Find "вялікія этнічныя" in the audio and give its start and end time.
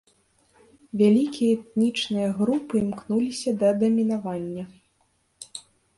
1.01-2.29